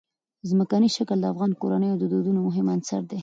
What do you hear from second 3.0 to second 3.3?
دی.